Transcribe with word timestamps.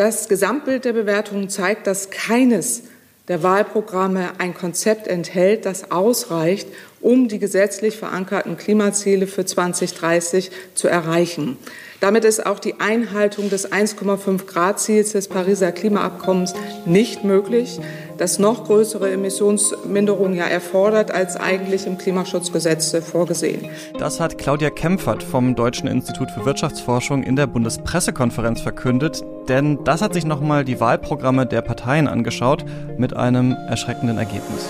Das 0.00 0.30
Gesamtbild 0.30 0.86
der 0.86 0.94
Bewertungen 0.94 1.50
zeigt, 1.50 1.86
dass 1.86 2.08
keines 2.08 2.84
der 3.28 3.42
Wahlprogramme 3.42 4.30
ein 4.38 4.54
Konzept 4.54 5.06
enthält, 5.06 5.66
das 5.66 5.90
ausreicht, 5.90 6.66
um 7.00 7.28
die 7.28 7.38
gesetzlich 7.38 7.96
verankerten 7.96 8.56
Klimaziele 8.56 9.26
für 9.26 9.44
2030 9.44 10.50
zu 10.74 10.88
erreichen. 10.88 11.56
Damit 12.00 12.24
ist 12.24 12.46
auch 12.46 12.58
die 12.58 12.80
Einhaltung 12.80 13.50
des 13.50 13.70
1,5 13.70 14.46
Grad 14.46 14.80
Ziels 14.80 15.12
des 15.12 15.28
Pariser 15.28 15.70
Klimaabkommens 15.70 16.54
nicht 16.86 17.24
möglich, 17.24 17.78
das 18.16 18.38
noch 18.38 18.64
größere 18.64 19.10
Emissionsminderungen 19.10 20.34
ja 20.34 20.44
erfordert 20.44 21.10
als 21.10 21.36
eigentlich 21.36 21.86
im 21.86 21.98
Klimaschutzgesetz 21.98 22.96
vorgesehen. 23.04 23.66
Das 23.98 24.18
hat 24.18 24.38
Claudia 24.38 24.70
Kempfert 24.70 25.22
vom 25.22 25.54
Deutschen 25.54 25.88
Institut 25.88 26.30
für 26.30 26.46
Wirtschaftsforschung 26.46 27.22
in 27.22 27.36
der 27.36 27.46
Bundespressekonferenz 27.46 28.62
verkündet, 28.62 29.20
denn 29.48 29.84
das 29.84 30.00
hat 30.00 30.14
sich 30.14 30.24
nochmal 30.24 30.64
die 30.64 30.80
Wahlprogramme 30.80 31.44
der 31.44 31.60
Parteien 31.60 32.08
angeschaut 32.08 32.64
mit 32.96 33.14
einem 33.14 33.52
erschreckenden 33.68 34.16
Ergebnis. 34.16 34.66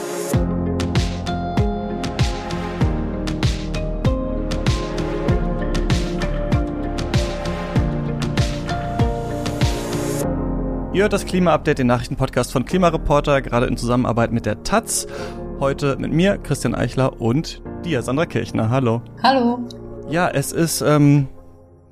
Ihr 10.93 11.03
hört 11.03 11.13
das 11.13 11.25
Klima-Update, 11.25 11.79
den 11.79 11.87
Nachrichtenpodcast 11.87 12.51
von 12.51 12.65
Klimareporter, 12.65 13.43
gerade 13.43 13.67
in 13.67 13.77
Zusammenarbeit 13.77 14.33
mit 14.33 14.45
der 14.45 14.65
Taz. 14.65 15.07
Heute 15.61 15.97
mit 15.97 16.13
mir, 16.13 16.37
Christian 16.37 16.75
Eichler 16.75 17.21
und 17.21 17.63
dir, 17.85 18.03
Sandra 18.03 18.27
Kirchner. 18.27 18.71
Hallo. 18.71 19.01
Hallo. 19.23 19.61
Ja, 20.09 20.29
es 20.29 20.51
ist, 20.51 20.81
ähm, 20.81 21.29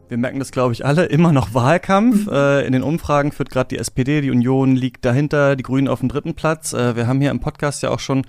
wir 0.09 0.19
merken 0.19 0.41
das, 0.41 0.51
glaube 0.51 0.73
ich, 0.73 0.85
alle, 0.85 1.05
immer 1.05 1.31
noch 1.31 1.55
Wahlkampf. 1.55 2.27
Mhm. 2.27 2.33
Äh, 2.33 2.67
in 2.67 2.73
den 2.73 2.83
Umfragen 2.83 3.31
führt 3.31 3.51
gerade 3.51 3.69
die 3.69 3.79
SPD, 3.79 4.21
die 4.21 4.33
Union 4.33 4.75
liegt 4.75 5.05
dahinter, 5.05 5.55
die 5.55 5.63
Grünen 5.63 5.87
auf 5.87 6.01
dem 6.01 6.09
dritten 6.09 6.35
Platz. 6.35 6.73
Äh, 6.73 6.97
wir 6.97 7.07
haben 7.07 7.21
hier 7.21 7.31
im 7.31 7.39
Podcast 7.39 7.85
ja 7.85 7.91
auch 7.91 8.01
schon 8.01 8.27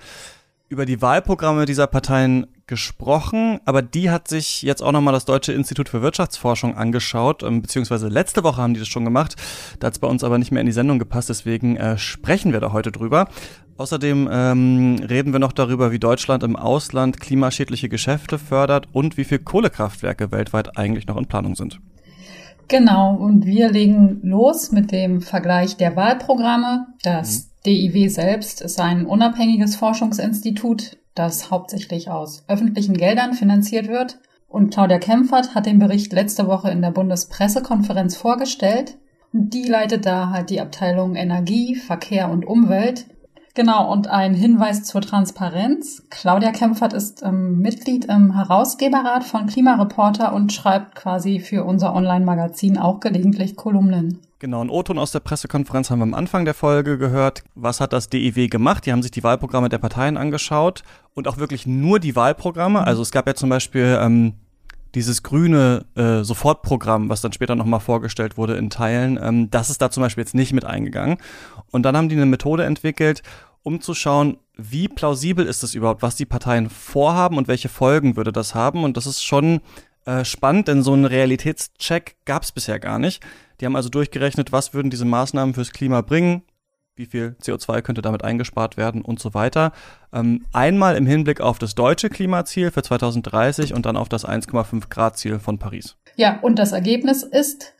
über 0.68 0.86
die 0.86 1.02
Wahlprogramme 1.02 1.66
dieser 1.66 1.88
Parteien 1.88 2.46
gesprochen, 2.70 3.60
aber 3.66 3.82
die 3.82 4.10
hat 4.10 4.28
sich 4.28 4.62
jetzt 4.62 4.82
auch 4.82 4.92
nochmal 4.92 5.12
das 5.12 5.26
Deutsche 5.26 5.52
Institut 5.52 5.90
für 5.90 6.00
Wirtschaftsforschung 6.00 6.76
angeschaut, 6.76 7.42
ähm, 7.42 7.60
beziehungsweise 7.60 8.08
letzte 8.08 8.42
Woche 8.44 8.62
haben 8.62 8.72
die 8.72 8.80
das 8.80 8.88
schon 8.88 9.04
gemacht. 9.04 9.36
Da 9.78 9.88
hat 9.88 9.94
es 9.94 9.98
bei 9.98 10.08
uns 10.08 10.24
aber 10.24 10.38
nicht 10.38 10.52
mehr 10.52 10.62
in 10.62 10.66
die 10.66 10.72
Sendung 10.72 10.98
gepasst, 10.98 11.28
deswegen 11.28 11.76
äh, 11.76 11.98
sprechen 11.98 12.52
wir 12.52 12.60
da 12.60 12.72
heute 12.72 12.92
drüber. 12.92 13.28
Außerdem 13.76 14.28
ähm, 14.30 14.96
reden 15.08 15.32
wir 15.32 15.40
noch 15.40 15.52
darüber, 15.52 15.90
wie 15.90 15.98
Deutschland 15.98 16.42
im 16.42 16.54
Ausland 16.54 17.18
klimaschädliche 17.18 17.88
Geschäfte 17.88 18.38
fördert 18.38 18.88
und 18.92 19.16
wie 19.16 19.24
viele 19.24 19.40
Kohlekraftwerke 19.40 20.30
weltweit 20.30 20.78
eigentlich 20.78 21.06
noch 21.06 21.16
in 21.16 21.26
Planung 21.26 21.56
sind. 21.56 21.80
Genau, 22.68 23.16
und 23.16 23.46
wir 23.46 23.72
legen 23.72 24.20
los 24.22 24.70
mit 24.70 24.92
dem 24.92 25.22
Vergleich 25.22 25.76
der 25.76 25.96
Wahlprogramme. 25.96 26.86
Das 27.02 27.38
mhm. 27.38 27.50
DIW 27.66 28.08
selbst 28.08 28.60
ist 28.60 28.80
ein 28.80 29.06
unabhängiges 29.06 29.74
Forschungsinstitut, 29.74 30.99
das 31.20 31.50
hauptsächlich 31.50 32.10
aus 32.10 32.44
öffentlichen 32.48 32.94
Geldern 32.94 33.34
finanziert 33.34 33.88
wird. 33.88 34.18
Und 34.48 34.72
Claudia 34.72 34.98
Kempfert 34.98 35.54
hat 35.54 35.66
den 35.66 35.78
Bericht 35.78 36.12
letzte 36.12 36.46
Woche 36.46 36.70
in 36.70 36.82
der 36.82 36.90
Bundespressekonferenz 36.90 38.16
vorgestellt. 38.16 38.96
Die 39.32 39.68
leitet 39.68 40.06
da 40.06 40.30
halt 40.30 40.50
die 40.50 40.60
Abteilung 40.60 41.14
Energie, 41.14 41.76
Verkehr 41.76 42.30
und 42.30 42.44
Umwelt. 42.44 43.06
Genau, 43.54 43.90
und 43.90 44.08
ein 44.08 44.34
Hinweis 44.34 44.84
zur 44.84 45.00
Transparenz. 45.00 46.04
Claudia 46.08 46.52
Kempfert 46.52 46.92
ist 46.92 47.22
ähm, 47.22 47.58
Mitglied 47.58 48.04
im 48.04 48.34
Herausgeberrat 48.34 49.24
von 49.24 49.46
Klimareporter 49.46 50.32
und 50.32 50.52
schreibt 50.52 50.94
quasi 50.94 51.40
für 51.40 51.64
unser 51.64 51.94
Online-Magazin 51.94 52.78
auch 52.78 53.00
gelegentlich 53.00 53.56
Kolumnen. 53.56 54.20
Genau, 54.38 54.64
ein 54.64 54.70
O-Ton 54.70 54.98
aus 54.98 55.12
der 55.12 55.20
Pressekonferenz 55.20 55.90
haben 55.90 55.98
wir 55.98 56.04
am 56.04 56.14
Anfang 56.14 56.46
der 56.46 56.54
Folge 56.54 56.96
gehört. 56.96 57.42
Was 57.54 57.80
hat 57.80 57.92
das 57.92 58.08
DIW 58.08 58.48
gemacht? 58.48 58.86
Die 58.86 58.92
haben 58.92 59.02
sich 59.02 59.10
die 59.10 59.22
Wahlprogramme 59.22 59.68
der 59.68 59.78
Parteien 59.78 60.16
angeschaut 60.16 60.82
und 61.14 61.28
auch 61.28 61.36
wirklich 61.36 61.66
nur 61.66 62.00
die 62.00 62.16
Wahlprogramme. 62.16 62.86
Also 62.86 63.02
es 63.02 63.10
gab 63.10 63.26
ja 63.26 63.34
zum 63.34 63.50
Beispiel 63.50 63.98
ähm, 64.00 64.34
dieses 64.94 65.22
grüne 65.22 65.86
äh, 65.94 66.22
Sofortprogramm, 66.22 67.08
was 67.08 67.20
dann 67.20 67.32
später 67.32 67.54
nochmal 67.54 67.80
vorgestellt 67.80 68.36
wurde 68.36 68.56
in 68.56 68.70
Teilen. 68.70 69.18
Ähm, 69.22 69.50
das 69.50 69.70
ist 69.70 69.80
da 69.82 69.90
zum 69.90 70.02
Beispiel 70.02 70.22
jetzt 70.22 70.34
nicht 70.34 70.52
mit 70.52 70.64
eingegangen. 70.64 71.18
Und 71.70 71.82
dann 71.84 71.96
haben 71.96 72.08
die 72.08 72.16
eine 72.16 72.26
Methode 72.26 72.64
entwickelt, 72.64 73.22
um 73.62 73.80
zu 73.80 73.94
schauen, 73.94 74.38
wie 74.56 74.88
plausibel 74.88 75.46
ist 75.46 75.62
es 75.62 75.74
überhaupt, 75.74 76.02
was 76.02 76.16
die 76.16 76.26
Parteien 76.26 76.68
vorhaben 76.70 77.36
und 77.36 77.48
welche 77.48 77.68
Folgen 77.68 78.16
würde 78.16 78.32
das 78.32 78.54
haben. 78.54 78.84
Und 78.84 78.96
das 78.96 79.06
ist 79.06 79.22
schon 79.22 79.60
äh, 80.06 80.24
spannend, 80.24 80.68
denn 80.68 80.82
so 80.82 80.92
einen 80.92 81.04
Realitätscheck 81.04 82.16
gab 82.24 82.42
es 82.42 82.52
bisher 82.52 82.78
gar 82.78 82.98
nicht. 82.98 83.22
Die 83.60 83.66
haben 83.66 83.76
also 83.76 83.88
durchgerechnet, 83.88 84.52
was 84.52 84.74
würden 84.74 84.90
diese 84.90 85.04
Maßnahmen 85.04 85.54
fürs 85.54 85.72
Klima 85.72 86.00
bringen, 86.00 86.42
wie 87.00 87.06
viel 87.06 87.34
CO2 87.42 87.80
könnte 87.82 88.02
damit 88.02 88.22
eingespart 88.22 88.76
werden 88.76 89.02
und 89.02 89.18
so 89.18 89.34
weiter. 89.34 89.72
Ähm, 90.12 90.44
einmal 90.52 90.96
im 90.96 91.06
Hinblick 91.06 91.40
auf 91.40 91.58
das 91.58 91.74
deutsche 91.74 92.10
Klimaziel 92.10 92.70
für 92.70 92.82
2030 92.82 93.74
und 93.74 93.86
dann 93.86 93.96
auf 93.96 94.08
das 94.08 94.24
1,5 94.24 94.88
Grad 94.90 95.16
Ziel 95.16 95.38
von 95.38 95.58
Paris. 95.58 95.96
Ja, 96.16 96.38
und 96.42 96.58
das 96.58 96.72
Ergebnis 96.72 97.22
ist, 97.22 97.72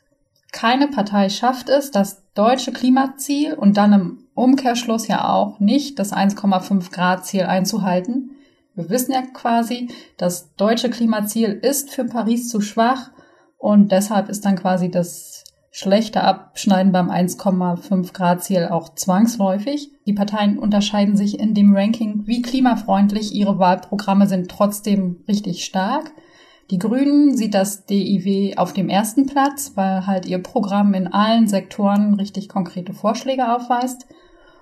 keine 0.51 0.87
Partei 0.87 1.29
schafft 1.29 1.69
es, 1.69 1.91
das 1.91 2.23
deutsche 2.33 2.73
Klimaziel 2.73 3.53
und 3.53 3.77
dann 3.77 3.93
im 3.93 4.17
Umkehrschluss 4.33 5.07
ja 5.07 5.29
auch 5.29 5.59
nicht 5.59 5.99
das 5.99 6.11
1,5 6.11 6.91
Grad 6.91 7.25
Ziel 7.25 7.43
einzuhalten. 7.43 8.31
Wir 8.73 8.89
wissen 8.89 9.11
ja 9.11 9.21
quasi, 9.21 9.89
das 10.17 10.55
deutsche 10.55 10.89
Klimaziel 10.89 11.51
ist 11.61 11.91
für 11.91 12.05
Paris 12.05 12.49
zu 12.49 12.59
schwach 12.59 13.11
und 13.57 13.91
deshalb 13.91 14.29
ist 14.29 14.45
dann 14.45 14.55
quasi 14.55 14.89
das 14.89 15.43
schlechte 15.71 16.21
Abschneiden 16.21 16.91
beim 16.91 17.09
1,5 17.09 18.13
Grad 18.13 18.43
Ziel 18.43 18.67
auch 18.69 18.93
zwangsläufig. 18.93 19.89
Die 20.05 20.13
Parteien 20.13 20.59
unterscheiden 20.59 21.15
sich 21.15 21.39
in 21.39 21.53
dem 21.53 21.75
Ranking, 21.75 22.23
wie 22.27 22.41
klimafreundlich 22.41 23.33
ihre 23.33 23.57
Wahlprogramme 23.57 24.27
sind, 24.27 24.51
trotzdem 24.51 25.23
richtig 25.29 25.63
stark. 25.63 26.11
Die 26.69 26.77
Grünen 26.79 27.35
sieht 27.35 27.53
das 27.53 27.85
DIW 27.85 28.55
auf 28.57 28.73
dem 28.73 28.89
ersten 28.89 29.25
Platz, 29.25 29.71
weil 29.75 30.05
halt 30.07 30.25
ihr 30.25 30.43
Programm 30.43 30.93
in 30.93 31.07
allen 31.07 31.47
Sektoren 31.47 32.13
richtig 32.15 32.49
konkrete 32.49 32.93
Vorschläge 32.93 33.53
aufweist. 33.55 34.07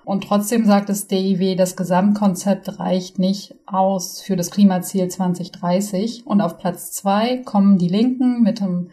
Und 0.06 0.24
trotzdem 0.24 0.66
sagt 0.66 0.90
das 0.90 1.08
DIW, 1.08 1.56
das 1.56 1.76
Gesamtkonzept 1.76 2.80
reicht 2.80 3.20
nicht 3.20 3.56
aus 3.68 4.22
für 4.22 4.36
das 4.36 4.50
Klimaziel 4.50 5.08
2030. 5.08 6.26
Und 6.26 6.42
auf 6.42 6.58
Platz 6.58 6.92
zwei 6.92 7.38
kommen 7.38 7.78
die 7.78 7.90
Linken 7.90 8.42
mit 8.42 8.60
dem 8.60 8.90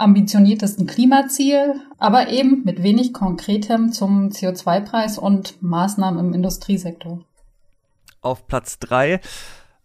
ambitioniertesten 0.00 0.86
Klimaziel, 0.86 1.80
aber 1.98 2.28
eben 2.28 2.64
mit 2.64 2.82
wenig 2.82 3.12
Konkretem 3.12 3.92
zum 3.92 4.30
CO2-Preis 4.30 5.18
und 5.18 5.62
Maßnahmen 5.62 6.24
im 6.24 6.34
Industriesektor. 6.34 7.20
Auf 8.22 8.46
Platz 8.46 8.78
drei 8.78 9.20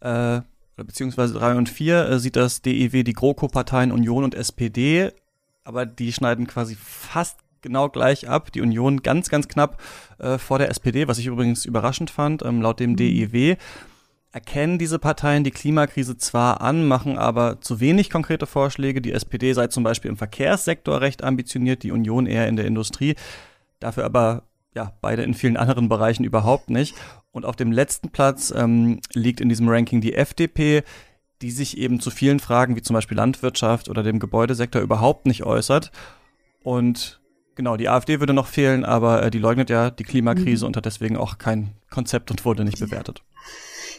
äh, 0.02 0.42
beziehungsweise 0.76 1.34
drei 1.34 1.56
und 1.56 1.70
vier 1.70 2.08
äh, 2.10 2.20
sieht 2.20 2.36
das 2.36 2.62
DEW 2.62 3.04
die 3.04 3.14
GroKo-Parteien 3.14 3.92
Union 3.92 4.24
und 4.24 4.36
SPD, 4.36 5.12
aber 5.64 5.86
die 5.86 6.12
schneiden 6.14 6.48
quasi 6.48 6.76
fast 6.76 7.40
genau 7.62 7.90
gleich 7.90 8.30
ab. 8.30 8.52
Die 8.52 8.62
Union 8.62 9.02
ganz, 9.02 9.30
ganz 9.30 9.48
knapp 9.48 9.82
äh, 10.20 10.38
vor 10.38 10.60
der 10.60 10.70
SPD, 10.70 11.08
was 11.08 11.18
ich 11.18 11.28
übrigens 11.28 11.66
überraschend 11.66 12.12
fand, 12.12 12.44
ähm, 12.44 12.62
laut 12.62 12.80
dem 12.80 12.92
mhm. 12.92 12.98
Erkennen 14.36 14.78
diese 14.78 15.00
Parteien 15.00 15.46
die 15.46 15.52
Klimakrise 15.52 16.18
zwar 16.18 16.60
an, 16.60 16.90
machen 16.90 17.18
aber 17.18 17.62
zu 17.62 17.80
wenig 17.80 18.10
konkrete 18.10 18.46
Vorschläge. 18.46 19.02
Die 19.02 19.14
SPD 19.14 19.54
sei 19.54 19.68
zum 19.68 19.86
Beispiel 19.86 20.12
im 20.12 20.18
Verkehrssektor 20.18 21.00
recht 21.00 21.24
ambitioniert, 21.24 21.84
die 21.84 21.94
Union 21.94 22.26
eher 22.26 22.50
in 22.50 22.58
der 22.58 22.66
Industrie. 22.66 23.16
Dafür 23.80 24.04
aber 24.04 24.44
ja 24.74 24.92
beide 25.00 25.24
in 25.24 25.36
vielen 25.36 25.56
anderen 25.56 25.88
Bereichen 25.88 26.26
überhaupt 26.26 26.70
nicht. 26.70 26.96
Und 27.32 27.46
auf 27.46 27.56
dem 27.56 27.72
letzten 27.72 28.10
Platz 28.10 28.54
ähm, 28.54 29.00
liegt 29.14 29.40
in 29.40 29.48
diesem 29.48 29.70
Ranking 29.70 30.02
die 30.02 30.16
FDP, 30.16 30.84
die 31.42 31.52
sich 31.52 31.78
eben 31.78 32.02
zu 32.02 32.12
vielen 32.12 32.42
Fragen 32.42 32.76
wie 32.76 32.82
zum 32.82 32.94
Beispiel 32.94 33.16
Landwirtschaft 33.16 33.88
oder 33.88 34.04
dem 34.04 34.20
Gebäudesektor 34.20 34.82
überhaupt 34.82 35.28
nicht 35.28 35.46
äußert. 35.46 35.94
Und 36.62 37.22
genau, 37.56 37.78
die 37.78 37.88
AfD 37.88 38.20
würde 38.20 38.34
noch 38.34 38.48
fehlen, 38.48 38.84
aber 38.84 39.24
äh, 39.24 39.32
die 39.32 39.40
leugnet 39.40 39.70
ja 39.70 39.92
die 39.92 40.04
Klimakrise 40.04 40.66
mhm. 40.66 40.68
und 40.68 40.76
hat 40.76 40.86
deswegen 40.86 41.16
auch 41.16 41.38
kein 41.38 41.72
Konzept 41.90 42.32
und 42.32 42.44
wurde 42.44 42.66
nicht 42.66 42.82
bewertet. 42.82 43.24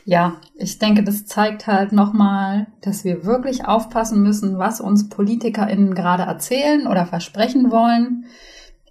Ja, 0.09 0.37
ich 0.55 0.79
denke, 0.79 1.03
das 1.03 1.27
zeigt 1.27 1.67
halt 1.67 1.91
nochmal, 1.91 2.69
dass 2.81 3.03
wir 3.03 3.25
wirklich 3.25 3.67
aufpassen 3.67 4.23
müssen, 4.23 4.57
was 4.57 4.81
uns 4.81 5.09
PolitikerInnen 5.09 5.97
gerade 5.97 6.23
erzählen 6.23 6.87
oder 6.87 7.07
versprechen 7.07 7.73
wollen. 7.73 8.27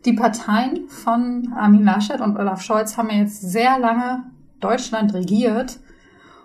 Die 0.04 0.12
Parteien 0.12 0.90
von 0.90 1.54
Armin 1.56 1.86
Laschet 1.86 2.20
und 2.20 2.38
Olaf 2.38 2.62
Scholz 2.62 2.98
haben 2.98 3.10
jetzt 3.12 3.40
sehr 3.42 3.80
lange 3.80 4.26
Deutschland 4.60 5.14
regiert 5.14 5.80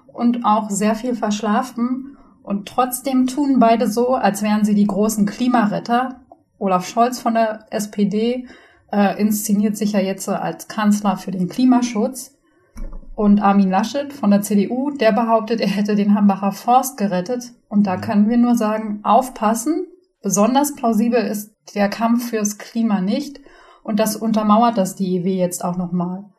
und 0.07 0.45
auch 0.45 0.71
sehr 0.71 0.95
viel 0.95 1.17
verschlafen. 1.17 2.17
Und 2.45 2.69
trotzdem 2.69 3.27
tun 3.27 3.59
beide 3.59 3.89
so, 3.89 4.15
als 4.15 4.41
wären 4.41 4.65
sie 4.65 4.77
die 4.77 4.87
großen 4.87 5.27
Klimaretter. 5.27 6.21
Olaf 6.61 6.87
Scholz 6.87 7.19
von 7.19 7.35
der 7.35 7.67
SPD 7.71 8.47
äh, 8.93 9.21
inszeniert 9.21 9.77
sich 9.77 9.93
ja 9.93 10.01
jetzt 10.01 10.29
als 10.29 10.69
Kanzler 10.69 11.17
für 11.17 11.33
den 11.33 11.49
Klimaschutz. 11.49 12.37
Und 13.21 13.43
Armin 13.43 13.69
Laschet 13.69 14.15
von 14.15 14.31
der 14.31 14.41
CDU, 14.41 14.93
der 14.93 15.13
behauptet, 15.13 15.61
er 15.61 15.69
hätte 15.69 15.95
den 15.95 16.15
Hambacher 16.15 16.53
Forst 16.53 16.97
gerettet. 16.97 17.53
Und 17.69 17.87
da 17.87 17.99
mhm. 17.99 18.01
können 18.01 18.29
wir 18.31 18.39
nur 18.39 18.57
sagen, 18.57 19.01
aufpassen. 19.03 19.87
Besonders 20.23 20.75
plausibel 20.75 21.21
ist 21.21 21.55
der 21.75 21.91
Kampf 21.91 22.31
fürs 22.31 22.57
Klima 22.57 23.03
nicht. 23.03 23.39
Und 23.83 24.01
das 24.01 24.17
untermauert 24.17 24.79
das 24.79 24.97
DIW 24.97 25.37
jetzt 25.37 25.63
auch 25.63 25.77
nochmal. 25.77 26.31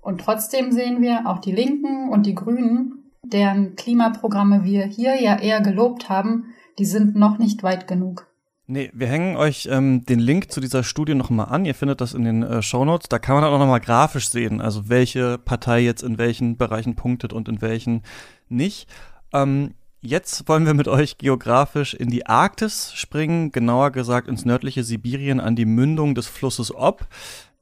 Und 0.00 0.22
trotzdem 0.22 0.72
sehen 0.72 1.02
wir 1.02 1.26
auch 1.26 1.40
die 1.40 1.52
Linken 1.52 2.08
und 2.08 2.24
die 2.24 2.34
Grünen, 2.34 3.10
deren 3.22 3.76
Klimaprogramme 3.76 4.64
wir 4.64 4.86
hier 4.86 5.20
ja 5.20 5.38
eher 5.38 5.60
gelobt 5.60 6.08
haben, 6.08 6.54
die 6.78 6.86
sind 6.86 7.16
noch 7.16 7.36
nicht 7.36 7.62
weit 7.62 7.86
genug. 7.86 8.29
Nee, 8.72 8.88
wir 8.94 9.08
hängen 9.08 9.36
euch 9.36 9.68
ähm, 9.68 10.04
den 10.04 10.20
Link 10.20 10.52
zu 10.52 10.60
dieser 10.60 10.84
Studie 10.84 11.16
nochmal 11.16 11.48
an. 11.48 11.64
Ihr 11.64 11.74
findet 11.74 12.00
das 12.00 12.14
in 12.14 12.22
den 12.22 12.44
äh, 12.44 12.62
Shownotes. 12.62 13.08
Da 13.08 13.18
kann 13.18 13.34
man 13.34 13.42
auch 13.42 13.58
nochmal 13.58 13.80
grafisch 13.80 14.30
sehen, 14.30 14.60
also 14.60 14.88
welche 14.88 15.38
Partei 15.38 15.80
jetzt 15.80 16.04
in 16.04 16.18
welchen 16.18 16.56
Bereichen 16.56 16.94
punktet 16.94 17.32
und 17.32 17.48
in 17.48 17.62
welchen 17.62 18.02
nicht. 18.48 18.88
Ähm, 19.32 19.74
jetzt 20.02 20.48
wollen 20.48 20.66
wir 20.66 20.74
mit 20.74 20.86
euch 20.86 21.18
geografisch 21.18 21.94
in 21.94 22.10
die 22.10 22.26
Arktis 22.26 22.92
springen, 22.94 23.50
genauer 23.50 23.90
gesagt 23.90 24.28
ins 24.28 24.44
nördliche 24.44 24.84
Sibirien 24.84 25.40
an 25.40 25.56
die 25.56 25.66
Mündung 25.66 26.14
des 26.14 26.28
Flusses 26.28 26.72
Ob. 26.72 27.08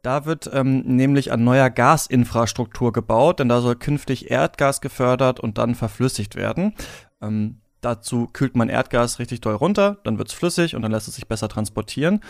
Da 0.02 0.26
wird 0.26 0.50
ähm, 0.52 0.80
nämlich 0.80 1.32
an 1.32 1.42
neuer 1.42 1.70
Gasinfrastruktur 1.70 2.92
gebaut, 2.92 3.40
denn 3.40 3.48
da 3.48 3.62
soll 3.62 3.76
künftig 3.76 4.30
Erdgas 4.30 4.82
gefördert 4.82 5.40
und 5.40 5.56
dann 5.56 5.74
verflüssigt 5.74 6.36
werden. 6.36 6.74
Ähm, 7.22 7.62
dazu 7.80 8.28
kühlt 8.32 8.56
man 8.56 8.68
Erdgas 8.68 9.18
richtig 9.18 9.40
doll 9.40 9.54
runter, 9.54 9.98
dann 10.04 10.18
wird's 10.18 10.32
flüssig 10.32 10.74
und 10.74 10.82
dann 10.82 10.92
lässt 10.92 11.08
es 11.08 11.14
sich 11.14 11.28
besser 11.28 11.48
transportieren. 11.48 12.20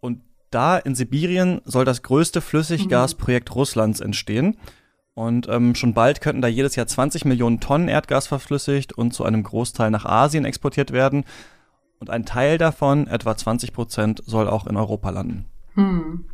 Und 0.00 0.22
da 0.50 0.78
in 0.78 0.94
Sibirien 0.94 1.60
soll 1.64 1.84
das 1.84 2.02
größte 2.02 2.40
Flüssiggasprojekt 2.40 3.50
mhm. 3.50 3.54
Russlands 3.54 4.00
entstehen. 4.00 4.56
Und 5.14 5.48
ähm, 5.48 5.74
schon 5.74 5.94
bald 5.94 6.20
könnten 6.20 6.42
da 6.42 6.48
jedes 6.48 6.76
Jahr 6.76 6.86
20 6.86 7.24
Millionen 7.24 7.58
Tonnen 7.58 7.88
Erdgas 7.88 8.26
verflüssigt 8.26 8.92
und 8.92 9.14
zu 9.14 9.24
einem 9.24 9.42
Großteil 9.42 9.90
nach 9.90 10.04
Asien 10.04 10.44
exportiert 10.44 10.92
werden. 10.92 11.24
Und 11.98 12.10
ein 12.10 12.26
Teil 12.26 12.58
davon, 12.58 13.06
etwa 13.06 13.34
20 13.34 13.72
Prozent, 13.72 14.22
soll 14.26 14.46
auch 14.46 14.66
in 14.66 14.76
Europa 14.76 15.08
landen. 15.08 15.46
Hm. 15.74 16.26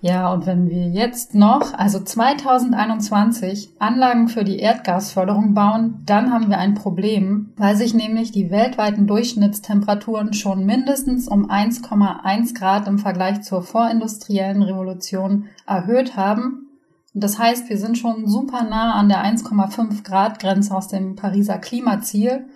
Ja, 0.00 0.32
und 0.32 0.46
wenn 0.46 0.70
wir 0.70 0.88
jetzt 0.88 1.34
noch, 1.34 1.74
also 1.74 1.98
2021, 1.98 3.70
Anlagen 3.80 4.28
für 4.28 4.44
die 4.44 4.60
Erdgasförderung 4.60 5.54
bauen, 5.54 6.02
dann 6.06 6.32
haben 6.32 6.50
wir 6.50 6.58
ein 6.58 6.74
Problem, 6.74 7.52
weil 7.56 7.74
sich 7.74 7.94
nämlich 7.94 8.30
die 8.30 8.50
weltweiten 8.50 9.08
Durchschnittstemperaturen 9.08 10.34
schon 10.34 10.64
mindestens 10.64 11.26
um 11.26 11.50
1,1 11.50 12.54
Grad 12.56 12.86
im 12.86 12.98
Vergleich 12.98 13.42
zur 13.42 13.62
vorindustriellen 13.62 14.62
Revolution 14.62 15.46
erhöht 15.66 16.16
haben. 16.16 16.68
Und 17.12 17.24
das 17.24 17.40
heißt, 17.40 17.68
wir 17.68 17.78
sind 17.78 17.98
schon 17.98 18.28
super 18.28 18.62
nah 18.62 18.94
an 18.94 19.08
der 19.08 19.24
1,5 19.24 20.04
Grad 20.04 20.38
Grenze 20.38 20.76
aus 20.76 20.86
dem 20.86 21.16
Pariser 21.16 21.58
Klimaziel 21.58 22.46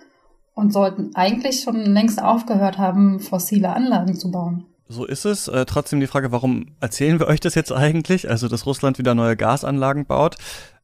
und 0.53 0.71
sollten 0.71 1.13
eigentlich 1.15 1.59
schon 1.59 1.81
längst 1.81 2.23
aufgehört 2.23 2.77
haben, 2.77 3.19
fossile 3.19 3.73
Anlagen 3.73 4.15
zu 4.15 4.31
bauen. 4.31 4.65
So 4.93 5.05
ist 5.05 5.25
es. 5.25 5.47
Äh, 5.47 5.65
trotzdem 5.65 5.99
die 5.99 6.07
Frage, 6.07 6.31
warum 6.31 6.67
erzählen 6.79 7.19
wir 7.19 7.27
euch 7.27 7.39
das 7.39 7.55
jetzt 7.55 7.71
eigentlich? 7.71 8.29
Also, 8.29 8.47
dass 8.47 8.67
Russland 8.67 8.99
wieder 8.99 9.15
neue 9.15 9.35
Gasanlagen 9.35 10.05
baut, 10.05 10.35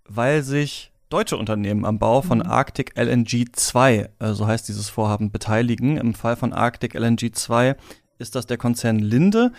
weil 0.05 0.41
sich 0.41 0.91
deutsche 1.09 1.37
Unternehmen 1.37 1.85
am 1.85 1.99
Bau 1.99 2.23
von 2.23 2.39
mhm. 2.39 2.47
Arctic 2.47 2.97
LNG 2.97 3.51
2, 3.53 4.09
äh, 4.19 4.33
so 4.33 4.47
heißt 4.47 4.67
dieses 4.67 4.89
Vorhaben, 4.89 5.31
beteiligen. 5.31 5.97
Im 5.97 6.15
Fall 6.15 6.35
von 6.35 6.53
Arctic 6.53 6.95
LNG 6.95 7.33
2 7.33 7.75
ist 8.17 8.33
das 8.33 8.47
der 8.47 8.57
Konzern 8.57 8.97
Linde, 8.97 9.51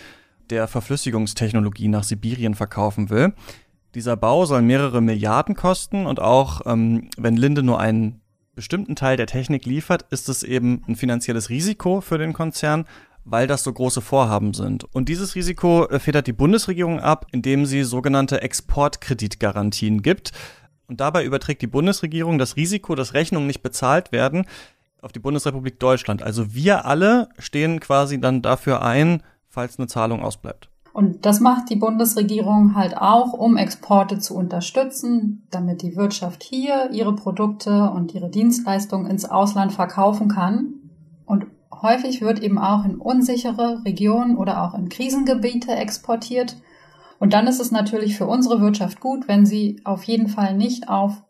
der 0.50 0.66
Verflüssigungstechnologie 0.66 1.86
nach 1.86 2.02
Sibirien 2.02 2.56
verkaufen 2.56 3.08
will. 3.08 3.32
Dieser 3.94 4.16
Bau 4.16 4.46
soll 4.46 4.62
mehrere 4.62 5.00
Milliarden 5.00 5.54
kosten 5.54 6.06
und 6.06 6.18
auch 6.18 6.62
ähm, 6.66 7.08
wenn 7.16 7.36
Linde 7.36 7.62
nur 7.62 7.78
einen 7.78 8.20
bestimmten 8.56 8.96
Teil 8.96 9.16
der 9.16 9.26
Technik 9.26 9.64
liefert, 9.64 10.06
ist 10.10 10.28
es 10.28 10.42
eben 10.42 10.82
ein 10.88 10.96
finanzielles 10.96 11.50
Risiko 11.50 12.00
für 12.00 12.18
den 12.18 12.32
Konzern, 12.32 12.84
weil 13.24 13.46
das 13.46 13.62
so 13.64 13.72
große 13.72 14.00
Vorhaben 14.00 14.54
sind. 14.54 14.84
Und 14.94 15.08
dieses 15.08 15.34
Risiko 15.34 15.86
äh, 15.88 15.98
federt 15.98 16.26
die 16.26 16.32
Bundesregierung 16.32 17.00
ab, 17.00 17.26
indem 17.32 17.66
sie 17.66 17.82
sogenannte 17.84 18.42
Exportkreditgarantien 18.42 20.02
gibt. 20.02 20.32
Und 20.86 21.00
dabei 21.00 21.24
überträgt 21.24 21.62
die 21.62 21.66
Bundesregierung 21.66 22.38
das 22.38 22.56
Risiko, 22.56 22.94
dass 22.94 23.14
Rechnungen 23.14 23.46
nicht 23.46 23.62
bezahlt 23.62 24.12
werden, 24.12 24.46
auf 25.02 25.12
die 25.12 25.20
Bundesrepublik 25.20 25.78
Deutschland. 25.78 26.22
Also 26.22 26.54
wir 26.54 26.84
alle 26.84 27.28
stehen 27.38 27.80
quasi 27.80 28.20
dann 28.20 28.42
dafür 28.42 28.82
ein, 28.82 29.22
falls 29.48 29.78
eine 29.78 29.88
Zahlung 29.88 30.22
ausbleibt. 30.22 30.68
Und 30.92 31.24
das 31.24 31.40
macht 31.40 31.70
die 31.70 31.76
Bundesregierung 31.76 32.74
halt 32.74 32.96
auch, 32.96 33.32
um 33.32 33.56
Exporte 33.56 34.18
zu 34.18 34.34
unterstützen, 34.34 35.46
damit 35.50 35.82
die 35.82 35.96
Wirtschaft 35.96 36.42
hier 36.42 36.90
ihre 36.92 37.14
Produkte 37.14 37.90
und 37.90 38.12
ihre 38.12 38.28
Dienstleistungen 38.28 39.08
ins 39.08 39.24
Ausland 39.24 39.72
verkaufen 39.72 40.28
kann. 40.28 40.74
Und 41.26 41.46
häufig 41.82 42.20
wird 42.20 42.42
eben 42.42 42.58
auch 42.58 42.84
in 42.84 42.96
unsichere 42.96 43.82
Regionen 43.84 44.36
oder 44.36 44.62
auch 44.62 44.74
in 44.74 44.88
Krisengebiete 44.88 45.72
exportiert. 45.72 46.56
Und 47.18 47.32
dann 47.32 47.46
ist 47.46 47.60
es 47.60 47.70
natürlich 47.70 48.16
für 48.16 48.26
unsere 48.26 48.60
Wirtschaft 48.60 49.00
gut, 49.00 49.28
wenn 49.28 49.44
sie 49.44 49.80
auf 49.84 50.04
jeden 50.04 50.28
Fall 50.28 50.56
nicht 50.56 50.88
auf 50.88 51.22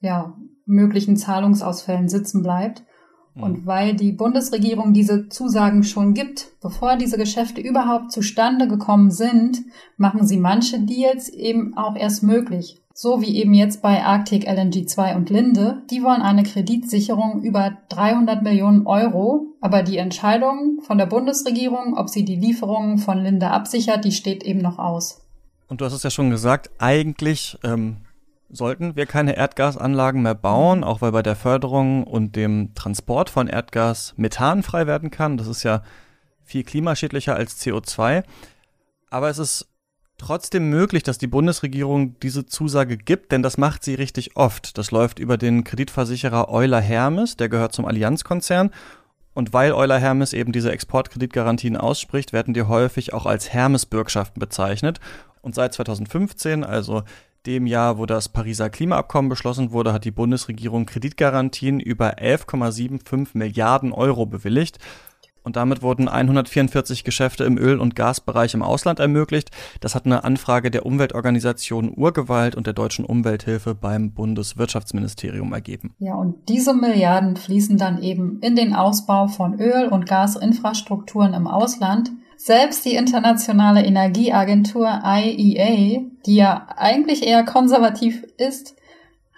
ja, 0.00 0.36
möglichen 0.66 1.16
Zahlungsausfällen 1.16 2.08
sitzen 2.08 2.42
bleibt. 2.42 2.84
Mhm. 3.34 3.42
Und 3.42 3.66
weil 3.66 3.94
die 3.94 4.12
Bundesregierung 4.12 4.92
diese 4.92 5.28
Zusagen 5.28 5.84
schon 5.84 6.14
gibt, 6.14 6.48
bevor 6.60 6.96
diese 6.96 7.18
Geschäfte 7.18 7.60
überhaupt 7.60 8.12
zustande 8.12 8.68
gekommen 8.68 9.10
sind, 9.10 9.62
machen 9.96 10.26
sie 10.26 10.36
manche 10.36 10.80
Deals 10.80 11.28
eben 11.28 11.76
auch 11.76 11.96
erst 11.96 12.22
möglich. 12.22 12.78
So 12.94 13.22
wie 13.22 13.36
eben 13.36 13.54
jetzt 13.54 13.80
bei 13.80 14.04
Arctic 14.04 14.46
LNG 14.46 14.86
2 14.86 15.16
und 15.16 15.30
Linde. 15.30 15.82
Die 15.90 16.02
wollen 16.02 16.20
eine 16.20 16.42
Kreditsicherung 16.42 17.42
über 17.42 17.78
300 17.88 18.42
Millionen 18.42 18.86
Euro. 18.86 19.46
Aber 19.62 19.82
die 19.82 19.96
Entscheidung 19.96 20.80
von 20.82 20.98
der 20.98 21.06
Bundesregierung, 21.06 21.96
ob 21.96 22.10
sie 22.10 22.24
die 22.24 22.36
Lieferungen 22.36 22.98
von 22.98 23.18
Linde 23.18 23.48
absichert, 23.48 24.04
die 24.04 24.12
steht 24.12 24.44
eben 24.44 24.60
noch 24.60 24.78
aus. 24.78 25.22
Und 25.68 25.80
du 25.80 25.86
hast 25.86 25.94
es 25.94 26.02
ja 26.02 26.10
schon 26.10 26.28
gesagt, 26.28 26.70
eigentlich 26.78 27.58
ähm, 27.64 27.96
sollten 28.52 28.96
wir 28.96 29.06
keine 29.06 29.36
Erdgasanlagen 29.36 30.22
mehr 30.22 30.34
bauen, 30.34 30.84
auch 30.84 31.00
weil 31.00 31.10
bei 31.10 31.22
der 31.22 31.36
Förderung 31.36 32.04
und 32.04 32.36
dem 32.36 32.74
Transport 32.74 33.30
von 33.30 33.48
Erdgas 33.48 34.12
Methan 34.16 34.62
frei 34.62 34.86
werden 34.86 35.10
kann. 35.10 35.38
Das 35.38 35.46
ist 35.46 35.62
ja 35.62 35.82
viel 36.44 36.62
klimaschädlicher 36.62 37.34
als 37.34 37.60
CO2. 37.60 38.22
Aber 39.10 39.30
es 39.30 39.38
ist 39.38 39.68
trotzdem 40.18 40.68
möglich, 40.68 41.02
dass 41.02 41.16
die 41.16 41.26
Bundesregierung 41.26 42.18
diese 42.20 42.44
Zusage 42.44 42.98
gibt, 42.98 43.32
denn 43.32 43.42
das 43.42 43.56
macht 43.56 43.84
sie 43.84 43.94
richtig 43.94 44.36
oft. 44.36 44.76
Das 44.76 44.90
läuft 44.90 45.18
über 45.18 45.38
den 45.38 45.64
Kreditversicherer 45.64 46.50
Euler 46.50 46.80
Hermes, 46.80 47.36
der 47.36 47.48
gehört 47.48 47.72
zum 47.72 47.86
Allianzkonzern. 47.86 48.70
Und 49.34 49.54
weil 49.54 49.72
Euler 49.72 49.98
Hermes 49.98 50.34
eben 50.34 50.52
diese 50.52 50.70
Exportkreditgarantien 50.70 51.78
ausspricht, 51.78 52.34
werden 52.34 52.52
die 52.52 52.64
häufig 52.64 53.14
auch 53.14 53.24
als 53.24 53.50
Hermes-Bürgschaften 53.50 54.38
bezeichnet. 54.38 55.00
Und 55.40 55.54
seit 55.54 55.72
2015, 55.72 56.64
also 56.64 57.02
dem 57.46 57.66
Jahr, 57.66 57.98
wo 57.98 58.06
das 58.06 58.28
Pariser 58.28 58.70
Klimaabkommen 58.70 59.28
beschlossen 59.28 59.72
wurde, 59.72 59.92
hat 59.92 60.04
die 60.04 60.10
Bundesregierung 60.10 60.86
Kreditgarantien 60.86 61.80
über 61.80 62.18
11,75 62.18 63.28
Milliarden 63.34 63.92
Euro 63.92 64.26
bewilligt. 64.26 64.78
Und 65.42 65.56
damit 65.56 65.82
wurden 65.82 66.08
144 66.08 67.04
Geschäfte 67.04 67.44
im 67.44 67.58
Öl- 67.58 67.80
und 67.80 67.96
Gasbereich 67.96 68.54
im 68.54 68.62
Ausland 68.62 69.00
ermöglicht. 69.00 69.50
Das 69.80 69.94
hat 69.94 70.06
eine 70.06 70.24
Anfrage 70.24 70.70
der 70.70 70.86
Umweltorganisation 70.86 71.92
Urgewalt 71.94 72.54
und 72.54 72.66
der 72.66 72.74
Deutschen 72.74 73.04
Umwelthilfe 73.04 73.74
beim 73.74 74.12
Bundeswirtschaftsministerium 74.12 75.52
ergeben. 75.52 75.94
Ja, 75.98 76.14
und 76.14 76.48
diese 76.48 76.74
Milliarden 76.74 77.36
fließen 77.36 77.76
dann 77.76 78.02
eben 78.02 78.38
in 78.40 78.56
den 78.56 78.74
Ausbau 78.74 79.26
von 79.26 79.60
Öl- 79.60 79.88
und 79.88 80.06
Gasinfrastrukturen 80.06 81.34
im 81.34 81.46
Ausland. 81.46 82.10
Selbst 82.36 82.84
die 82.84 82.94
Internationale 82.94 83.84
Energieagentur 83.84 85.02
IEA, 85.04 86.02
die 86.26 86.34
ja 86.34 86.66
eigentlich 86.76 87.24
eher 87.24 87.44
konservativ 87.44 88.24
ist, 88.36 88.74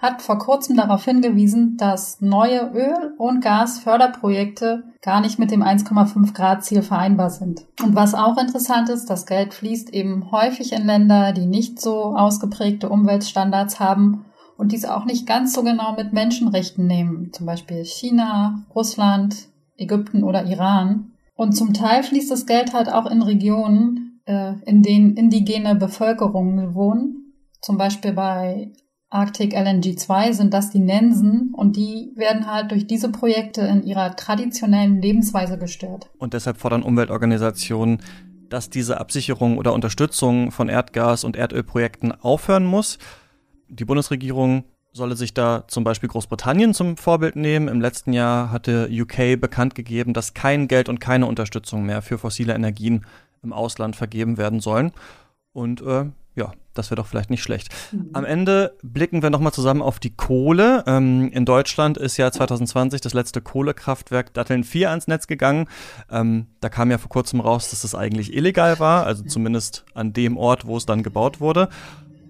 hat 0.05 0.23
vor 0.23 0.39
kurzem 0.39 0.77
darauf 0.77 1.05
hingewiesen, 1.05 1.77
dass 1.79 2.21
neue 2.21 2.71
Öl- 2.75 3.15
und 3.17 3.41
Gasförderprojekte 3.41 4.85
gar 5.01 5.21
nicht 5.21 5.39
mit 5.39 5.51
dem 5.51 5.63
1,5 5.63 6.35
Grad 6.35 6.63
Ziel 6.63 6.83
vereinbar 6.83 7.31
sind. 7.31 7.65
Und 7.83 7.95
was 7.95 8.15
auch 8.15 8.37
interessant 8.37 8.91
ist, 8.91 9.09
das 9.09 9.27
Geld 9.27 9.55
fließt 9.55 9.93
eben 9.95 10.31
häufig 10.31 10.73
in 10.73 10.85
Länder, 10.85 11.33
die 11.33 11.47
nicht 11.47 11.81
so 11.81 12.15
ausgeprägte 12.17 12.91
Umweltstandards 12.91 13.81
haben 13.81 14.27
und 14.59 14.73
diese 14.73 14.95
auch 14.95 15.07
nicht 15.07 15.27
ganz 15.27 15.55
so 15.55 15.63
genau 15.63 15.95
mit 15.97 16.13
Menschenrechten 16.13 16.87
nehmen, 16.87 17.33
zum 17.33 17.47
Beispiel 17.47 17.85
China, 17.85 18.63
Russland, 18.75 19.49
Ägypten 19.77 20.23
oder 20.23 20.45
Iran. 20.45 21.13
Und 21.35 21.53
zum 21.53 21.73
Teil 21.73 22.03
fließt 22.03 22.31
das 22.31 22.47
Geld 22.47 22.75
halt 22.75 22.93
auch 22.93 23.07
in 23.07 23.23
Regionen, 23.23 24.21
äh, 24.27 24.53
in 24.67 24.83
denen 24.83 25.17
indigene 25.17 25.75
Bevölkerungen 25.75 26.75
wohnen, 26.75 27.33
zum 27.61 27.79
Beispiel 27.79 28.13
bei 28.13 28.73
Arctic 29.11 29.53
LNG 29.53 29.97
2 29.97 30.33
sind 30.33 30.53
das 30.53 30.71
die 30.71 30.81
Nensen 30.81 31.53
und 31.55 31.77
die 31.77 32.13
werden 32.17 32.47
halt 32.47 32.73
durch 32.73 32.87
diese 32.87 33.11
Projekte 33.13 33.61
in 33.61 33.85
ihrer 33.85 34.17
traditionellen 34.17 35.01
Lebensweise 35.01 35.57
gestört. 35.59 36.11
Und 36.19 36.35
deshalb 36.35 36.59
fordern 36.59 36.83
Umweltorganisationen, 36.83 38.01
dass 38.49 38.71
diese 38.71 38.99
Absicherung 39.01 39.59
oder 39.59 39.73
Unterstützung 39.73 40.51
von 40.51 40.69
Erdgas- 40.69 41.25
und 41.25 41.37
Erdölprojekten 41.37 42.13
aufhören 42.13 42.65
muss. 42.65 42.99
Die 43.69 43.85
Bundesregierung 43.85 44.65
solle 44.93 45.17
sich 45.17 45.35
da 45.35 45.65
zum 45.67 45.83
Beispiel 45.85 46.09
Großbritannien 46.09 46.73
zum 46.73 46.97
Vorbild 46.97 47.37
nehmen. 47.37 47.69
Im 47.69 47.81
letzten 47.81 48.13
Jahr 48.13 48.53
hatte 48.53 48.89
UK 48.91 49.41
bekannt 49.41 49.75
gegeben, 49.75 50.15
dass 50.15 50.35
kein 50.35 50.69
Geld 50.69 50.89
und 50.89 51.01
keine 51.01 51.27
Unterstützung 51.27 51.85
mehr 51.85 52.01
für 52.01 52.17
fossile 52.17 52.55
Energien 52.55 53.05
im 53.43 53.53
Ausland 53.53 53.97
vergeben 53.97 54.39
werden 54.39 54.61
sollen. 54.61 54.93
Und 55.53 55.83
äh, 55.83 56.07
ja, 56.37 56.53
das 56.75 56.91
wäre 56.91 56.97
doch 56.97 57.07
vielleicht 57.07 57.31
nicht 57.31 57.43
schlecht. 57.43 57.69
Mhm. 57.93 58.11
Am 58.13 58.25
Ende 58.25 58.77
blicken 58.83 59.23
wir 59.23 59.31
nochmal 59.31 59.53
zusammen 59.53 59.83
auf 59.83 60.01
die 60.01 60.15
Kohle. 60.15 60.83
Ähm, 60.87 61.31
in 61.33 61.45
Deutschland 61.45 61.97
ist 61.97 62.17
ja 62.17 62.31
2020 62.31 63.01
das 63.01 63.15
letzte 63.15 63.41
Kohlekraftwerk 63.41 64.35
Datteln 64.35 64.65
4 64.65 64.91
ans 64.91 65.07
Netz 65.07 65.27
gegangen. 65.27 65.69
Ähm, 66.11 66.47
da 66.61 66.69
kam 66.69 66.91
ja 66.91 66.99
vor 66.99 67.09
kurzem 67.11 67.41
raus, 67.41 67.71
dass 67.71 67.83
das 67.83 67.95
eigentlich 67.95 68.35
illegal 68.35 68.81
war, 68.81 69.07
also 69.07 69.25
zumindest 69.25 69.85
an 69.95 70.13
dem 70.13 70.37
Ort, 70.37 70.67
wo 70.67 70.77
es 70.77 70.87
dann 70.87 71.03
gebaut 71.03 71.41
wurde. 71.41 71.69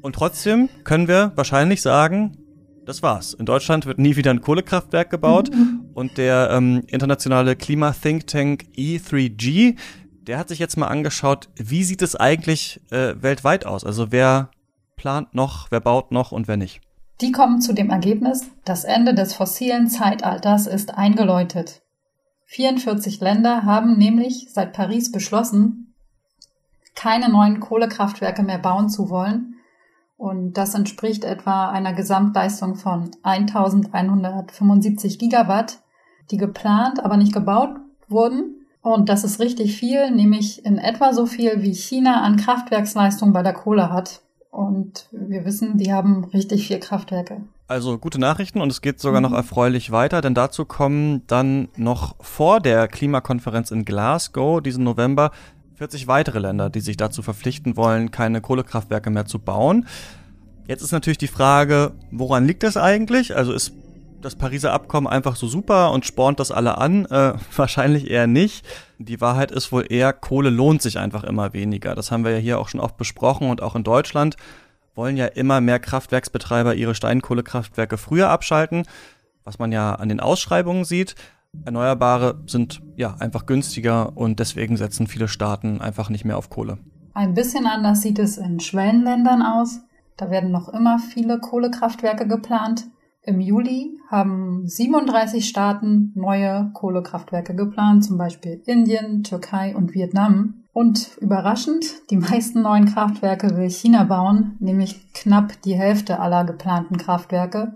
Und 0.03 0.17
trotzdem 0.17 0.69
können 0.85 1.09
wir 1.09 1.33
wahrscheinlich 1.35 1.81
sagen, 1.81 2.37
das 2.85 3.03
war's. 3.03 3.33
In 3.33 3.47
Deutschland 3.47 3.87
wird 3.87 3.99
nie 3.99 4.17
wieder 4.17 4.31
ein 4.31 4.43
Kohlekraftwerk 4.43 5.09
gebaut. 5.09 5.51
Mhm. 5.51 5.87
Und 5.95 6.19
der 6.19 6.51
ähm, 6.53 6.83
internationale 6.89 7.57
Klima-Think 7.57 8.27
Tank 8.27 8.65
E3G, 8.77 9.77
der 10.27 10.39
hat 10.39 10.49
sich 10.49 10.59
jetzt 10.59 10.77
mal 10.77 10.89
angeschaut, 10.89 11.49
wie 11.57 11.85
sieht 11.85 12.03
es 12.03 12.17
eigentlich 12.17 12.81
äh, 12.91 13.15
weltweit 13.21 13.67
aus? 13.67 13.85
Also 13.85 14.11
wer 14.11 14.51
plant 14.97 15.35
noch, 15.35 15.71
wer 15.71 15.81
baut 15.81 16.13
noch 16.13 16.33
und 16.33 16.49
wer 16.49 16.57
nicht? 16.57 16.81
Die 17.21 17.33
kommen 17.33 17.61
zu 17.61 17.73
dem 17.73 17.91
Ergebnis, 17.91 18.51
das 18.65 18.85
Ende 18.85 19.15
des 19.15 19.35
fossilen 19.35 19.89
Zeitalters 19.89 20.67
ist 20.67 20.95
eingeläutet. 20.95 21.83
44 22.47 23.21
Länder 23.21 23.65
haben 23.65 23.97
nämlich 23.97 24.49
seit 24.51 24.73
Paris 24.73 25.13
beschlossen, 25.13 25.95
keine 26.95 27.29
neuen 27.29 27.61
Kohlekraftwerke 27.61 28.43
mehr 28.43 28.59
bauen 28.59 28.89
zu 28.89 29.11
wollen. 29.11 29.57
Und 30.17 30.55
das 30.55 30.75
entspricht 30.75 31.25
etwa 31.25 31.71
einer 31.71 31.93
Gesamtleistung 31.93 32.77
von 32.77 33.11
1175 33.23 35.19
Gigawatt, 35.19 35.81
die 36.31 36.37
geplant, 36.37 37.05
aber 37.05 37.17
nicht 37.17 37.33
gebaut 37.33 37.77
wurden. 38.09 38.54
Und 38.85 39.09
das 39.09 39.25
ist 39.25 39.41
richtig 39.41 39.79
viel, 39.79 40.11
nämlich 40.11 40.63
in 40.67 40.77
etwa 40.77 41.15
so 41.15 41.25
viel, 41.25 41.63
wie 41.63 41.73
China 41.73 42.21
an 42.21 42.37
Kraftwerksleistung 42.37 43.33
bei 43.33 43.43
der 43.43 43.55
Kohle 43.55 43.91
hat. 43.91 44.21
Und 44.51 45.09
wir 45.11 45.47
wissen, 45.47 45.79
die 45.79 45.91
haben 45.91 46.25
richtig 46.25 46.67
viel 46.67 46.81
Kraftwerke. 46.81 47.41
Also 47.67 47.97
gute 47.97 48.21
Nachrichten 48.21 48.61
und 48.61 48.71
es 48.71 48.83
geht 48.83 49.01
sogar 49.01 49.23
mhm. 49.23 49.31
noch 49.31 49.33
erfreulich 49.33 49.91
weiter, 49.91 50.21
denn 50.21 50.35
dazu 50.35 50.67
kommen 50.67 51.23
dann 51.29 51.69
noch 51.79 52.17
vor 52.21 52.61
der 52.61 52.87
Klimakonferenz 52.87 53.71
in 53.71 53.87
Glasgow 53.87 54.61
diesen 54.61 54.85
November 54.85 55.31
40 55.77 56.07
weitere 56.07 56.41
Länder, 56.41 56.69
die 56.69 56.81
sich 56.81 56.99
dazu 56.99 57.23
verpflichten 57.23 57.79
wollen, 57.79 58.11
keine 58.11 58.43
Kohlekraftwerke 58.43 59.09
mehr 59.09 59.25
zu 59.25 59.39
bauen. 59.39 59.87
Jetzt 60.69 60.83
ist 60.83 60.93
natürlich 60.93 61.19
die 61.19 61.27
Frage, 61.27 61.93
woran 62.11 62.47
liegt 62.47 62.65
das 62.65 62.77
eigentlich? 62.77 63.35
Also 63.35 63.55
ist 63.55 63.73
das 64.25 64.37
Pariser 64.37 64.73
Abkommen 64.73 65.07
einfach 65.07 65.37
so 65.37 65.47
super 65.47 65.93
und 65.93 66.07
spornt 66.07 66.41
das 66.41 66.51
alle 66.51 66.79
an? 66.79 67.07
Äh, 67.07 67.35
wahrscheinlich 67.57 68.11
eher 68.11 68.27
nicht. 68.27 68.67
Die 68.99 69.21
Wahrheit 69.21 69.51
ist 69.51 69.73
wohl 69.73 69.85
eher, 69.89 70.13
Kohle 70.13 70.51
lohnt 70.51 70.83
sich 70.83 70.99
einfach 70.99 71.25
immer 71.25 71.53
weniger. 71.53 71.95
Das 71.95 72.11
haben 72.11 72.25
wir 72.25 72.33
ja 72.33 72.39
hier 72.39 72.59
auch 72.59 72.69
schon 72.69 72.81
oft 72.81 72.97
besprochen 72.97 73.51
und 73.51 73.63
auch 73.63 73.75
in 73.75 73.85
Deutschland 73.85 74.37
wollen 74.95 75.17
ja 75.17 75.27
immer 75.27 75.61
mehr 75.61 75.81
Kraftwerksbetreiber 75.81 76.75
ihre 76.75 76.95
Steinkohlekraftwerke 76.95 77.99
früher 77.99 78.31
abschalten, 78.31 78.85
was 79.43 79.59
man 79.59 79.73
ja 79.73 79.95
an 79.95 80.09
den 80.09 80.21
Ausschreibungen 80.21 80.85
sieht. 80.85 81.17
Erneuerbare 81.65 82.41
sind 82.47 82.81
ja 82.97 83.17
einfach 83.19 83.47
günstiger 83.47 84.17
und 84.17 84.41
deswegen 84.41 84.77
setzen 84.77 85.07
viele 85.07 85.29
Staaten 85.29 85.81
einfach 85.81 86.11
nicht 86.11 86.25
mehr 86.25 86.37
auf 86.37 86.51
Kohle. 86.51 86.79
Ein 87.13 87.35
bisschen 87.35 87.67
anders 87.67 88.03
sieht 88.03 88.19
es 88.19 88.39
in 88.39 88.59
Schwellenländern 88.59 89.43
aus. 89.43 89.81
Da 90.17 90.31
werden 90.31 90.51
noch 90.51 90.69
immer 90.69 90.99
viele 90.99 91.39
Kohlekraftwerke 91.39 92.27
geplant. 92.27 92.87
Im 93.27 93.41
Juli 93.41 93.99
haben 94.11 94.67
37 94.67 95.49
Staaten 95.49 96.13
neue 96.15 96.71
Kohlekraftwerke 96.75 97.55
geplant, 97.55 98.05
zum 98.05 98.19
Beispiel 98.19 98.63
Indien, 98.67 99.23
Türkei 99.23 99.75
und 99.75 99.95
Vietnam. 99.95 100.65
Und 100.75 101.17
überraschend, 101.21 101.87
die 102.11 102.19
meisten 102.19 102.61
neuen 102.61 102.85
Kraftwerke 102.85 103.57
will 103.57 103.71
China 103.71 104.05
bauen, 104.05 104.57
nämlich 104.61 105.13
knapp 105.15 105.63
die 105.63 105.75
Hälfte 105.75 106.19
aller 106.19 106.45
geplanten 106.45 106.99
Kraftwerke. 106.99 107.75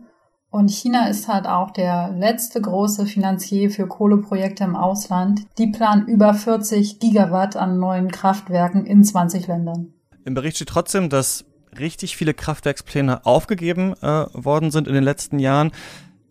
Und 0.50 0.70
China 0.70 1.08
ist 1.08 1.28
halt 1.28 1.46
auch 1.46 1.70
der 1.70 2.10
letzte 2.10 2.60
große 2.60 3.06
Finanzier 3.06 3.70
für 3.70 3.86
Kohleprojekte 3.86 4.64
im 4.64 4.76
Ausland. 4.76 5.46
Die 5.56 5.68
planen 5.68 6.08
über 6.08 6.34
40 6.34 7.00
Gigawatt 7.00 7.56
an 7.56 7.78
neuen 7.78 8.10
Kraftwerken 8.10 8.84
in 8.84 9.02
20 9.02 9.46
Ländern. 9.46 9.94
Im 10.24 10.34
Bericht 10.34 10.56
steht 10.56 10.68
trotzdem, 10.68 11.08
dass 11.08 11.44
richtig 11.78 12.16
viele 12.16 12.34
Kraftwerkspläne 12.34 13.26
aufgegeben 13.26 13.94
äh, 14.02 14.26
worden 14.32 14.70
sind 14.70 14.88
in 14.88 14.94
den 14.94 15.04
letzten 15.04 15.38
Jahren. 15.38 15.72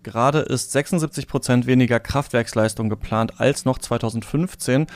Gerade 0.04 0.40
ist 0.40 0.72
76 0.72 1.28
Prozent 1.28 1.68
weniger 1.68 2.00
Kraftwerksleistung 2.00 2.90
geplant 2.90 3.40
als 3.40 3.66
noch 3.66 3.78
2015. 3.78 4.88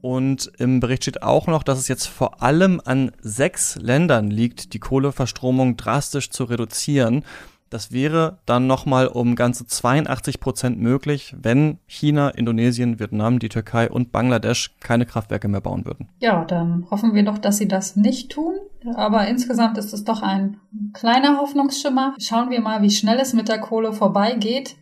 Und 0.00 0.50
im 0.58 0.80
Bericht 0.80 1.02
steht 1.02 1.22
auch 1.22 1.46
noch, 1.46 1.62
dass 1.62 1.78
es 1.78 1.88
jetzt 1.88 2.06
vor 2.06 2.42
allem 2.42 2.80
an 2.84 3.12
sechs 3.20 3.76
Ländern 3.76 4.30
liegt, 4.30 4.72
die 4.72 4.78
Kohleverstromung 4.78 5.76
drastisch 5.76 6.30
zu 6.30 6.44
reduzieren. 6.44 7.24
Das 7.70 7.92
wäre 7.92 8.38
dann 8.46 8.66
nochmal 8.66 9.06
um 9.06 9.36
ganze 9.36 9.64
82 9.64 10.40
Prozent 10.40 10.80
möglich, 10.80 11.36
wenn 11.40 11.78
China, 11.86 12.30
Indonesien, 12.30 12.98
Vietnam, 12.98 13.38
die 13.38 13.48
Türkei 13.48 13.88
und 13.88 14.10
Bangladesch 14.10 14.74
keine 14.80 15.06
Kraftwerke 15.06 15.46
mehr 15.46 15.60
bauen 15.60 15.84
würden. 15.84 16.08
Ja, 16.18 16.44
dann 16.44 16.88
hoffen 16.90 17.14
wir 17.14 17.24
doch, 17.24 17.38
dass 17.38 17.58
sie 17.58 17.68
das 17.68 17.94
nicht 17.94 18.32
tun. 18.32 18.54
Aber 18.96 19.28
insgesamt 19.28 19.78
ist 19.78 19.92
es 19.92 20.04
doch 20.04 20.22
ein 20.22 20.56
kleiner 20.92 21.38
Hoffnungsschimmer. 21.38 22.14
Schauen 22.18 22.50
wir 22.50 22.60
mal, 22.60 22.82
wie 22.82 22.90
schnell 22.90 23.20
es 23.20 23.34
mit 23.34 23.48
der 23.48 23.60
Kohle 23.60 23.92
vorbeigeht. 23.92 24.76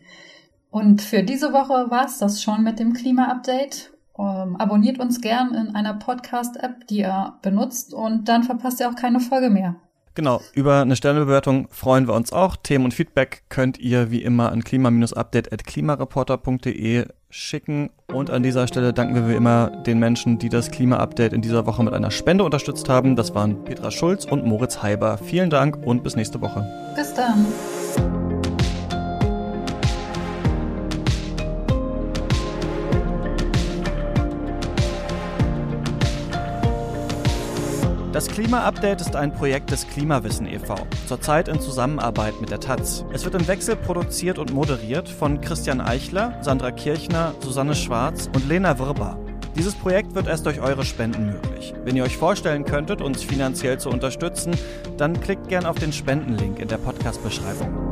Und 0.71 1.03
für 1.03 1.21
diese 1.21 1.53
Woche 1.53 1.91
war 1.91 2.05
es 2.05 2.17
das 2.17 2.41
schon 2.41 2.63
mit 2.63 2.79
dem 2.79 2.93
Klima-Update. 2.93 3.91
Ähm, 4.17 4.55
abonniert 4.57 4.99
uns 4.99 5.21
gern 5.21 5.53
in 5.53 5.75
einer 5.75 5.93
Podcast-App, 5.93 6.87
die 6.87 6.99
ihr 6.99 7.33
benutzt 7.43 7.93
und 7.93 8.27
dann 8.27 8.43
verpasst 8.43 8.79
ihr 8.79 8.89
auch 8.89 8.95
keine 8.95 9.19
Folge 9.19 9.49
mehr. 9.49 9.75
Genau, 10.19 10.41
über 10.51 10.81
eine 10.81 10.97
Sternebewertung 10.97 11.69
freuen 11.71 12.05
wir 12.05 12.13
uns 12.13 12.33
auch. 12.33 12.57
Themen 12.57 12.83
und 12.83 12.93
Feedback 12.93 13.43
könnt 13.47 13.79
ihr 13.79 14.11
wie 14.11 14.21
immer 14.21 14.51
an 14.51 14.65
klima-update.klimareporter.de 14.65 17.05
schicken. 17.29 17.89
Und 18.07 18.29
an 18.29 18.43
dieser 18.43 18.67
Stelle 18.67 18.91
danken 18.91 19.15
wir 19.15 19.29
wie 19.29 19.35
immer 19.35 19.67
den 19.87 19.97
Menschen, 19.97 20.37
die 20.37 20.49
das 20.49 20.71
Klima-Update 20.71 21.31
in 21.31 21.41
dieser 21.41 21.65
Woche 21.65 21.85
mit 21.85 21.93
einer 21.93 22.11
Spende 22.11 22.43
unterstützt 22.43 22.89
haben. 22.89 23.15
Das 23.15 23.33
waren 23.33 23.63
Petra 23.63 23.91
Schulz 23.91 24.25
und 24.25 24.45
Moritz 24.45 24.83
Heiber. 24.83 25.17
Vielen 25.19 25.49
Dank 25.49 25.77
und 25.87 26.03
bis 26.03 26.17
nächste 26.17 26.41
Woche. 26.41 26.67
Bis 26.97 27.13
dann. 27.13 27.45
Das 38.19 38.27
Klima-Update 38.27 38.99
ist 38.99 39.15
ein 39.15 39.33
Projekt 39.33 39.71
des 39.71 39.87
Klimawissen 39.87 40.45
e.V., 40.45 40.75
zurzeit 41.07 41.47
in 41.47 41.61
Zusammenarbeit 41.61 42.41
mit 42.41 42.51
der 42.51 42.59
Taz. 42.59 43.05
Es 43.13 43.23
wird 43.23 43.33
im 43.35 43.47
Wechsel 43.47 43.77
produziert 43.77 44.39
und 44.39 44.51
moderiert 44.51 45.07
von 45.07 45.39
Christian 45.39 45.79
Eichler, 45.79 46.37
Sandra 46.41 46.71
Kirchner, 46.71 47.33
Susanne 47.39 47.75
Schwarz 47.75 48.29
und 48.35 48.49
Lena 48.49 48.77
Wirbar. 48.77 49.17
Dieses 49.55 49.73
Projekt 49.73 50.15
wird 50.15 50.27
erst 50.27 50.45
durch 50.45 50.59
eure 50.59 50.83
Spenden 50.83 51.27
möglich. 51.27 51.73
Wenn 51.85 51.95
ihr 51.95 52.03
euch 52.03 52.17
vorstellen 52.17 52.65
könntet, 52.65 53.01
uns 53.01 53.23
finanziell 53.23 53.79
zu 53.79 53.89
unterstützen, 53.89 54.51
dann 54.97 55.21
klickt 55.21 55.47
gern 55.47 55.65
auf 55.65 55.77
den 55.77 55.93
Spendenlink 55.93 56.59
in 56.59 56.67
der 56.67 56.77
Podcast-Beschreibung. 56.77 57.88